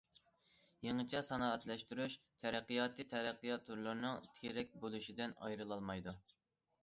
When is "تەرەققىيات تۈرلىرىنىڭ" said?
3.13-4.17